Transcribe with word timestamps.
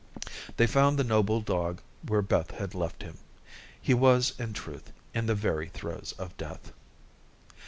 They 0.57 0.65
found 0.65 0.97
the 0.97 1.03
noble 1.03 1.41
dog 1.41 1.79
where 2.07 2.23
Beth 2.23 2.49
had 2.49 2.73
left 2.73 3.03
him. 3.03 3.19
He 3.79 3.93
was, 3.93 4.33
in 4.39 4.51
truth, 4.53 4.91
in 5.13 5.27
the 5.27 5.35
very 5.35 5.67
throes 5.69 6.13
of 6.17 6.35
death. 6.37 6.73